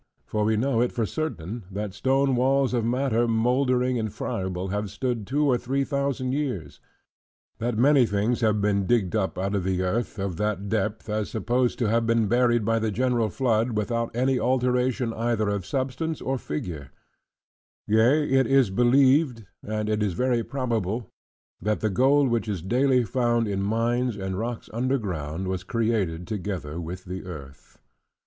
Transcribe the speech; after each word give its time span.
For 0.25 0.43
we 0.45 0.57
know 0.57 0.81
it 0.81 0.91
for 0.91 1.05
certain, 1.05 1.63
that 1.69 1.93
stone 1.93 2.35
walls, 2.35 2.73
of 2.73 2.83
matter 2.83 3.27
mouldering 3.27 3.99
and 3.99 4.11
friable, 4.11 4.69
have 4.69 4.89
stood 4.89 5.27
two, 5.27 5.45
or 5.45 5.59
three 5.59 5.83
thousand 5.83 6.31
years; 6.31 6.79
that 7.59 7.77
many 7.77 8.07
things 8.07 8.41
have 8.41 8.59
been 8.59 8.87
digged 8.87 9.15
up 9.15 9.37
out 9.37 9.53
of 9.53 9.63
the 9.63 9.83
earth, 9.83 10.17
of 10.17 10.37
that 10.37 10.67
depth, 10.69 11.07
as 11.07 11.29
supposed 11.29 11.77
to 11.77 11.87
have 11.87 12.07
been 12.07 12.25
buried 12.27 12.65
by 12.65 12.79
the 12.79 12.89
general 12.89 13.29
flood; 13.29 13.77
without 13.77 14.09
any 14.15 14.39
alteration 14.39 15.13
either 15.13 15.49
of 15.49 15.67
substance 15.67 16.19
or 16.19 16.39
figure: 16.39 16.89
yea 17.85 18.27
it 18.27 18.47
is 18.47 18.71
believed, 18.71 19.45
and 19.61 19.87
it 19.87 20.01
is 20.01 20.13
very 20.13 20.43
probable, 20.43 21.11
that 21.61 21.79
the 21.79 21.91
gold 21.91 22.29
which 22.29 22.47
is 22.47 22.63
daily 22.63 23.03
found 23.03 23.47
in 23.47 23.61
mines, 23.61 24.17
and 24.17 24.39
rocks, 24.39 24.67
under 24.73 24.97
ground, 24.97 25.47
was 25.47 25.63
created 25.63 26.25
together 26.25 26.81
with 26.81 27.05
the 27.05 27.23
earth. 27.23 27.77